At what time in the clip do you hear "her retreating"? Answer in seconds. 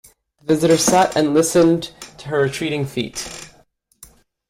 2.29-2.87